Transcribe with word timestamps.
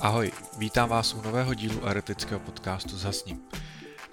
Ahoj, 0.00 0.32
vítám 0.58 0.88
vás 0.88 1.14
u 1.14 1.22
nového 1.22 1.54
dílu 1.54 1.86
erotického 1.86 2.40
podcastu 2.40 2.96
Zhasním. 2.96 3.40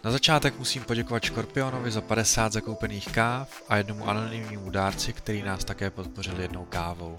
Na 0.03 0.11
začátek 0.11 0.59
musím 0.59 0.83
poděkovat 0.83 1.23
Škorpionovi 1.23 1.91
za 1.91 2.01
50 2.01 2.53
zakoupených 2.53 3.11
káv 3.11 3.61
a 3.69 3.77
jednomu 3.77 4.09
anonymnímu 4.09 4.69
dárci, 4.69 5.13
který 5.13 5.41
nás 5.41 5.63
také 5.63 5.89
podpořil 5.89 6.41
jednou 6.41 6.65
kávou. 6.65 7.17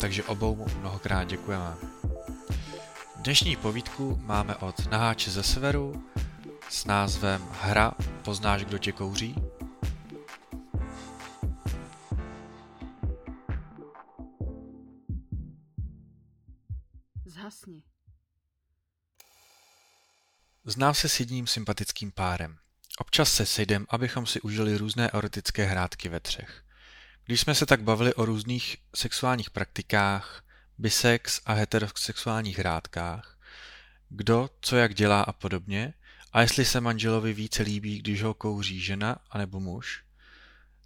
Takže 0.00 0.24
obou 0.24 0.56
mu 0.56 0.66
mnohokrát 0.80 1.24
děkujeme. 1.24 1.74
Dnešní 3.16 3.56
povídku 3.56 4.18
máme 4.22 4.56
od 4.56 4.90
Naháče 4.90 5.30
ze 5.30 5.42
severu 5.42 6.04
s 6.68 6.84
názvem 6.84 7.48
Hra 7.60 7.92
Poznáš, 8.22 8.64
kdo 8.64 8.78
tě 8.78 8.92
kouří? 8.92 9.34
Znám 20.64 20.94
se 20.94 21.08
s 21.08 21.20
jedním 21.20 21.46
sympatickým 21.46 22.12
párem. 22.12 22.58
Občas 22.98 23.32
se 23.32 23.46
sejdem, 23.46 23.86
abychom 23.88 24.26
si 24.26 24.40
užili 24.40 24.76
různé 24.76 25.10
erotické 25.10 25.64
hrátky 25.64 26.08
ve 26.08 26.20
třech. 26.20 26.62
Když 27.24 27.40
jsme 27.40 27.54
se 27.54 27.66
tak 27.66 27.82
bavili 27.82 28.14
o 28.14 28.24
různých 28.24 28.76
sexuálních 28.94 29.50
praktikách, 29.50 30.44
bisex 30.78 31.40
a 31.46 31.52
heterosexuálních 31.52 32.58
hrádkách, 32.58 33.38
kdo, 34.08 34.50
co 34.60 34.76
jak 34.76 34.94
dělá 34.94 35.22
a 35.22 35.32
podobně, 35.32 35.94
a 36.32 36.40
jestli 36.40 36.64
se 36.64 36.80
manželovi 36.80 37.32
více 37.32 37.62
líbí, 37.62 37.98
když 37.98 38.22
ho 38.22 38.34
kouří 38.34 38.80
žena 38.80 39.18
anebo 39.30 39.60
muž, 39.60 40.02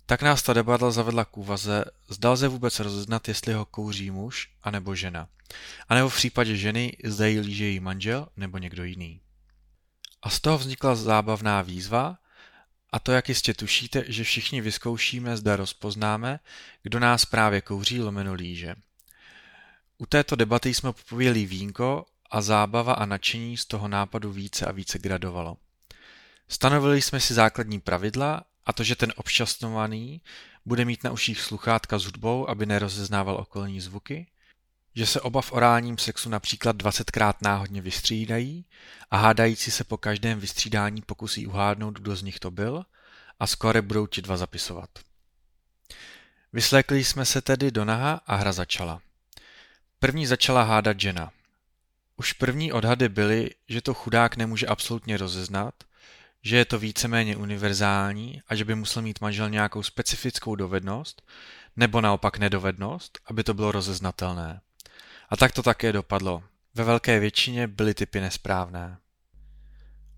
tak 0.06 0.22
nás 0.22 0.42
ta 0.42 0.52
debata 0.52 0.90
zavedla 0.90 1.24
k 1.24 1.36
úvaze, 1.36 1.84
zdal 2.08 2.36
se 2.36 2.48
vůbec 2.48 2.80
rozeznat, 2.80 3.28
jestli 3.28 3.52
ho 3.52 3.64
kouří 3.64 4.10
muž 4.10 4.50
anebo 4.62 4.94
žena. 4.94 5.28
A 5.88 5.94
nebo 5.94 6.08
v 6.08 6.16
případě 6.16 6.56
ženy, 6.56 6.96
zda 7.04 7.26
jí 7.26 7.40
líže 7.40 7.64
její 7.64 7.80
manžel 7.80 8.28
nebo 8.36 8.58
někdo 8.58 8.84
jiný. 8.84 9.20
A 10.22 10.30
z 10.30 10.40
toho 10.40 10.58
vznikla 10.58 10.94
zábavná 10.94 11.62
výzva, 11.62 12.18
a 12.92 12.98
to 12.98 13.12
jak 13.12 13.28
jistě 13.28 13.54
tušíte, 13.54 14.04
že 14.08 14.24
všichni 14.24 14.60
vyzkoušíme, 14.60 15.36
zda 15.36 15.56
rozpoznáme, 15.56 16.40
kdo 16.82 17.00
nás 17.00 17.24
právě 17.24 17.60
kouří 17.60 18.00
lomeno 18.00 18.34
líže. 18.34 18.74
U 19.98 20.06
této 20.06 20.36
debaty 20.36 20.74
jsme 20.74 20.92
popověli 20.92 21.46
vínko 21.46 22.06
a 22.30 22.42
zábava 22.42 22.92
a 22.92 23.06
nadšení 23.06 23.56
z 23.56 23.64
toho 23.64 23.88
nápadu 23.88 24.32
více 24.32 24.66
a 24.66 24.72
více 24.72 24.98
gradovalo. 24.98 25.56
Stanovili 26.48 27.02
jsme 27.02 27.20
si 27.20 27.34
základní 27.34 27.80
pravidla 27.80 28.44
a 28.66 28.72
to, 28.72 28.84
že 28.84 28.96
ten 28.96 29.12
obšťastňovaný 29.16 30.22
bude 30.66 30.84
mít 30.84 31.04
na 31.04 31.10
uších 31.10 31.40
sluchátka 31.40 31.98
s 31.98 32.04
hudbou, 32.04 32.50
aby 32.50 32.66
nerozeznával 32.66 33.36
okolní 33.36 33.80
zvuky, 33.80 34.26
že 34.96 35.06
se 35.06 35.20
oba 35.20 35.42
v 35.42 35.52
orálním 35.52 35.98
sexu 35.98 36.28
například 36.28 36.76
20krát 36.76 37.34
náhodně 37.42 37.82
vystřídají 37.82 38.64
a 39.10 39.16
hádající 39.16 39.70
se 39.70 39.84
po 39.84 39.96
každém 39.96 40.40
vystřídání 40.40 41.02
pokusí 41.02 41.46
uhádnout, 41.46 41.98
kdo 41.98 42.16
z 42.16 42.22
nich 42.22 42.38
to 42.38 42.50
byl 42.50 42.84
a 43.40 43.46
skore 43.46 43.82
budou 43.82 44.06
ti 44.06 44.22
dva 44.22 44.36
zapisovat. 44.36 44.90
Vyslékli 46.52 47.04
jsme 47.04 47.24
se 47.24 47.40
tedy 47.40 47.70
do 47.70 47.84
naha 47.84 48.20
a 48.26 48.36
hra 48.36 48.52
začala. 48.52 49.00
První 49.98 50.26
začala 50.26 50.62
hádat 50.62 51.00
žena. 51.00 51.30
Už 52.16 52.32
první 52.32 52.72
odhady 52.72 53.08
byly, 53.08 53.50
že 53.68 53.80
to 53.80 53.94
chudák 53.94 54.36
nemůže 54.36 54.66
absolutně 54.66 55.16
rozeznat, 55.16 55.74
že 56.42 56.56
je 56.56 56.64
to 56.64 56.78
víceméně 56.78 57.36
univerzální 57.36 58.42
a 58.48 58.54
že 58.54 58.64
by 58.64 58.74
musel 58.74 59.02
mít 59.02 59.20
manžel 59.20 59.50
nějakou 59.50 59.82
specifickou 59.82 60.56
dovednost, 60.56 61.22
nebo 61.76 62.00
naopak 62.00 62.38
nedovednost, 62.38 63.18
aby 63.26 63.44
to 63.44 63.54
bylo 63.54 63.72
rozeznatelné. 63.72 64.60
A 65.28 65.36
tak 65.36 65.52
to 65.52 65.62
také 65.62 65.92
dopadlo. 65.92 66.44
Ve 66.74 66.84
velké 66.84 67.20
většině 67.20 67.66
byly 67.66 67.94
typy 67.94 68.20
nesprávné. 68.20 68.98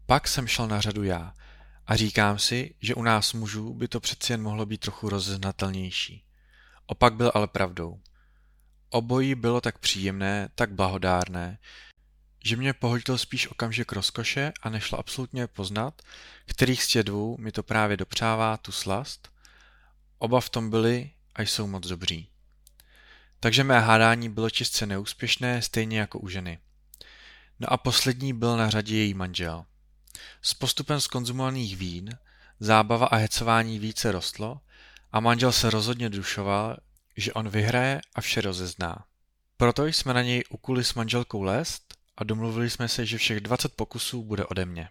Pak 0.06 0.28
jsem 0.28 0.46
šel 0.46 0.68
na 0.68 0.80
řadu 0.80 1.02
já 1.02 1.34
a 1.86 1.96
říkám 1.96 2.38
si, 2.38 2.74
že 2.80 2.94
u 2.94 3.02
nás 3.02 3.32
mužů 3.32 3.74
by 3.74 3.88
to 3.88 4.00
přeci 4.00 4.32
jen 4.32 4.42
mohlo 4.42 4.66
být 4.66 4.80
trochu 4.80 5.08
rozeznatelnější. 5.08 6.24
Opak 6.86 7.14
byl 7.14 7.32
ale 7.34 7.46
pravdou. 7.46 8.00
Obojí 8.90 9.34
bylo 9.34 9.60
tak 9.60 9.78
příjemné, 9.78 10.48
tak 10.54 10.72
blahodárné, 10.72 11.58
že 12.44 12.56
mě 12.56 12.72
pohodil 12.72 13.18
spíš 13.18 13.48
okamžik 13.48 13.92
rozkoše 13.92 14.52
a 14.62 14.70
nešlo 14.70 14.98
absolutně 14.98 15.46
poznat, 15.46 16.02
kterých 16.46 16.82
z 16.82 16.88
těch 16.88 17.02
dvou 17.02 17.36
mi 17.38 17.52
to 17.52 17.62
právě 17.62 17.96
dopřává 17.96 18.56
tu 18.56 18.72
slast. 18.72 19.28
Oba 20.18 20.40
v 20.40 20.50
tom 20.50 20.70
byli 20.70 21.10
a 21.34 21.42
jsou 21.42 21.66
moc 21.66 21.86
dobří. 21.86 22.28
Takže 23.40 23.64
mé 23.64 23.80
hádání 23.80 24.28
bylo 24.28 24.50
čistě 24.50 24.86
neúspěšné, 24.86 25.62
stejně 25.62 25.98
jako 25.98 26.18
u 26.18 26.28
ženy. 26.28 26.58
No 27.60 27.72
a 27.72 27.76
poslední 27.76 28.32
byl 28.32 28.56
na 28.56 28.70
řadě 28.70 28.96
její 28.96 29.14
manžel. 29.14 29.64
S 30.42 30.54
postupem 30.54 31.00
skonzumovaných 31.00 31.76
vín 31.76 32.18
zábava 32.60 33.06
a 33.06 33.16
hecování 33.16 33.78
více 33.78 34.12
rostlo 34.12 34.60
a 35.12 35.20
manžel 35.20 35.52
se 35.52 35.70
rozhodně 35.70 36.10
dušoval, 36.10 36.76
že 37.16 37.32
on 37.32 37.48
vyhraje 37.48 38.00
a 38.14 38.20
vše 38.20 38.40
rozezná. 38.40 39.04
Proto 39.56 39.86
jsme 39.86 40.14
na 40.14 40.22
něj 40.22 40.44
ukuli 40.50 40.84
s 40.84 40.94
manželkou 40.94 41.42
lest 41.42 41.94
a 42.16 42.24
domluvili 42.24 42.70
jsme 42.70 42.88
se, 42.88 43.06
že 43.06 43.18
všech 43.18 43.40
20 43.40 43.74
pokusů 43.74 44.22
bude 44.22 44.46
ode 44.46 44.64
mě. 44.64 44.88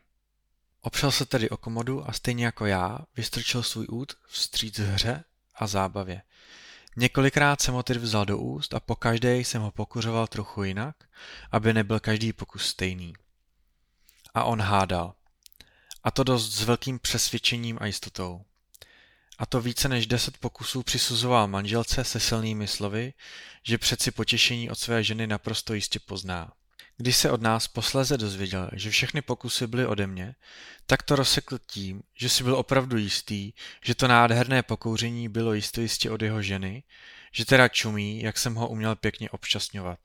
Opřel 0.81 1.11
se 1.11 1.25
tedy 1.25 1.49
o 1.49 1.57
komodu 1.57 2.09
a 2.09 2.13
stejně 2.13 2.45
jako 2.45 2.65
já 2.65 2.99
vystrčil 3.15 3.63
svůj 3.63 3.87
út 3.89 4.13
vstříc 4.27 4.79
hře 4.79 5.23
a 5.55 5.67
zábavě. 5.67 6.21
Několikrát 6.99 7.61
jsem 7.61 7.73
ho 7.73 7.83
tedy 7.83 7.99
vzal 7.99 8.25
do 8.25 8.37
úst 8.37 8.73
a 8.73 8.79
po 8.79 8.95
každé 8.95 9.37
jsem 9.37 9.61
ho 9.61 9.71
pokuřoval 9.71 10.27
trochu 10.27 10.63
jinak, 10.63 10.95
aby 11.51 11.73
nebyl 11.73 11.99
každý 11.99 12.33
pokus 12.33 12.65
stejný. 12.65 13.13
A 14.33 14.43
on 14.43 14.61
hádal. 14.61 15.13
A 16.03 16.11
to 16.11 16.23
dost 16.23 16.51
s 16.51 16.63
velkým 16.63 16.99
přesvědčením 16.99 17.77
a 17.81 17.85
jistotou. 17.85 18.45
A 19.37 19.45
to 19.45 19.61
více 19.61 19.89
než 19.89 20.07
deset 20.07 20.37
pokusů 20.37 20.83
přisuzoval 20.83 21.47
manželce 21.47 22.03
se 22.03 22.19
silnými 22.19 22.67
slovy, 22.67 23.13
že 23.63 23.77
přeci 23.77 24.11
potěšení 24.11 24.69
od 24.69 24.79
své 24.79 25.03
ženy 25.03 25.27
naprosto 25.27 25.73
jistě 25.73 25.99
pozná. 25.99 26.53
Když 26.97 27.17
se 27.17 27.31
od 27.31 27.41
nás 27.41 27.67
posléze 27.67 28.17
dozvěděl, 28.17 28.69
že 28.73 28.89
všechny 28.89 29.21
pokusy 29.21 29.67
byly 29.67 29.85
ode 29.85 30.07
mě, 30.07 30.35
tak 30.85 31.03
to 31.03 31.15
rozsekl 31.15 31.57
tím, 31.67 32.03
že 32.15 32.29
si 32.29 32.43
byl 32.43 32.55
opravdu 32.55 32.97
jistý, 32.97 33.53
že 33.83 33.95
to 33.95 34.07
nádherné 34.07 34.63
pokouření 34.63 35.29
bylo 35.29 35.53
jisto 35.53 35.81
jistě 35.81 36.11
od 36.11 36.21
jeho 36.21 36.41
ženy, 36.41 36.83
že 37.31 37.45
teda 37.45 37.67
čumí, 37.67 38.21
jak 38.21 38.37
jsem 38.37 38.55
ho 38.55 38.67
uměl 38.67 38.95
pěkně 38.95 39.29
obšťastňovat. 39.29 39.99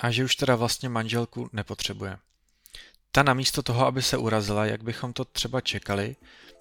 A 0.00 0.10
že 0.10 0.24
už 0.24 0.36
teda 0.36 0.56
vlastně 0.56 0.88
manželku 0.88 1.50
nepotřebuje. 1.52 2.18
Ta 3.12 3.22
namísto 3.22 3.62
toho, 3.62 3.86
aby 3.86 4.02
se 4.02 4.16
urazila, 4.16 4.66
jak 4.66 4.82
bychom 4.82 5.12
to 5.12 5.24
třeba 5.24 5.60
čekali, 5.60 6.16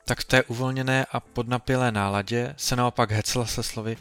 tak 0.05 0.19
v 0.19 0.23
té 0.23 0.43
uvolněné 0.43 1.05
a 1.11 1.19
podnapilé 1.19 1.91
náladě 1.91 2.53
se 2.57 2.75
naopak 2.75 3.11
hecla 3.11 3.45
se 3.45 3.63
slovy 3.63 3.97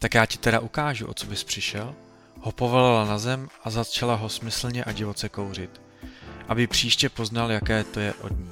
tak 0.00 0.14
já 0.14 0.26
ti 0.26 0.38
teda 0.38 0.60
ukážu, 0.60 1.06
o 1.06 1.14
co 1.14 1.26
bys 1.26 1.44
přišel– 1.44 1.94
ho 2.40 2.52
povolala 2.52 3.04
na 3.04 3.18
zem 3.18 3.48
a 3.64 3.70
začala 3.70 4.14
ho 4.14 4.28
smyslně 4.28 4.84
a 4.84 4.92
divoce 4.92 5.28
kouřit, 5.28 5.80
aby 6.48 6.66
příště 6.66 7.08
poznal, 7.08 7.52
jaké 7.52 7.84
to 7.84 8.00
je 8.00 8.14
od 8.14 8.38
ní. 8.38 8.50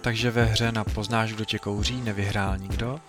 Takže 0.00 0.30
ve 0.30 0.44
hře 0.44 0.72
na 0.72 0.84
poznáš, 0.84 1.32
kdo 1.32 1.44
tě 1.44 1.58
kouří, 1.58 2.00
nevyhrál 2.00 2.58
nikdo, 2.58 3.00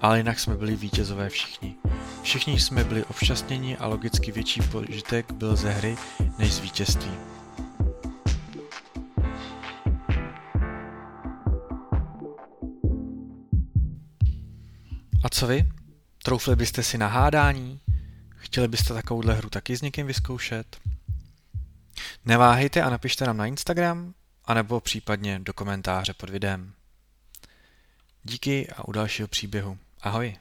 ale 0.00 0.18
jinak 0.18 0.40
jsme 0.40 0.56
byli 0.56 0.76
vítězové 0.76 1.28
všichni. 1.28 1.74
Všichni 2.22 2.60
jsme 2.60 2.84
byli 2.84 3.04
obšťastněni 3.04 3.76
a 3.76 3.86
logicky 3.86 4.32
větší 4.32 4.60
požitek 4.60 5.32
byl 5.32 5.56
ze 5.56 5.70
hry 5.70 5.96
než 6.38 6.54
z 6.54 6.58
vítězství. 6.58 7.10
A 15.24 15.28
co 15.30 15.46
vy? 15.46 15.68
Troufli 16.22 16.56
byste 16.56 16.82
si 16.82 16.98
na 16.98 17.06
hádání? 17.06 17.80
Chtěli 18.38 18.68
byste 18.68 18.94
takovouhle 18.94 19.34
hru 19.34 19.50
taky 19.50 19.76
s 19.76 19.82
někým 19.82 20.06
vyzkoušet? 20.06 20.76
Neváhejte 22.24 22.82
a 22.82 22.90
napište 22.90 23.26
nám 23.26 23.36
na 23.36 23.46
Instagram, 23.46 24.14
anebo 24.44 24.80
případně 24.80 25.38
do 25.38 25.52
komentáře 25.52 26.14
pod 26.14 26.30
videem. 26.30 26.72
Díky 28.24 28.70
a 28.70 28.88
u 28.88 28.92
dalšího 28.92 29.28
příběhu. 29.28 29.78
Ahoj. 30.00 30.36